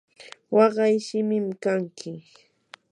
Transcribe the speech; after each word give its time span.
waqay 0.55 0.95
sikim 1.07 1.45
kanki. 1.63 2.11